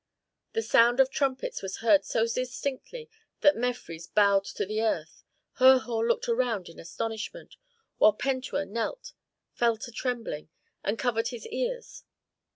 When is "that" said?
3.41-3.55